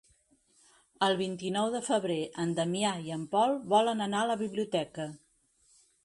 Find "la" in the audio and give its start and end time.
4.31-4.39